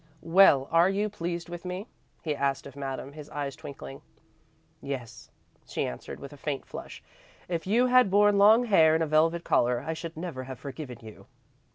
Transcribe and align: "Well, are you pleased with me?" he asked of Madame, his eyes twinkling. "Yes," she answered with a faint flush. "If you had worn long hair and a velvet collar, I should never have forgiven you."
"Well, 0.25 0.67
are 0.71 0.89
you 0.89 1.09
pleased 1.09 1.47
with 1.47 1.63
me?" 1.63 1.87
he 2.23 2.35
asked 2.35 2.65
of 2.65 2.75
Madame, 2.75 3.13
his 3.13 3.29
eyes 3.29 3.55
twinkling. 3.55 4.01
"Yes," 4.81 5.29
she 5.67 5.85
answered 5.85 6.19
with 6.19 6.33
a 6.33 6.37
faint 6.37 6.65
flush. 6.65 7.03
"If 7.47 7.67
you 7.67 7.85
had 7.85 8.09
worn 8.11 8.39
long 8.39 8.65
hair 8.65 8.95
and 8.95 9.03
a 9.03 9.05
velvet 9.05 9.43
collar, 9.43 9.83
I 9.85 9.93
should 9.93 10.17
never 10.17 10.45
have 10.45 10.57
forgiven 10.57 10.97
you." 11.01 11.27